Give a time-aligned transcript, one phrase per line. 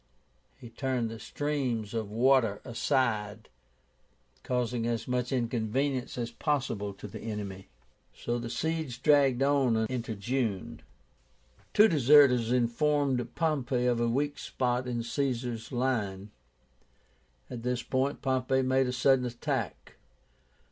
[0.57, 3.49] He turned the streams of water aside,
[4.41, 7.67] causing as much inconvenience as possible to the enemy.
[8.11, 10.81] So the siege dragged on into June.
[11.71, 16.31] Two deserters informed Pompey of a weak spot in Caesar's line.
[17.51, 19.97] At this point Pompey made a sudden attack.